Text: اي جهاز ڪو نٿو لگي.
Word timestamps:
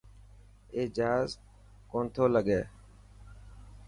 اي 0.75 0.81
جهاز 0.95 1.29
ڪو 1.89 1.97
نٿو 2.05 2.25
لگي. 2.35 2.61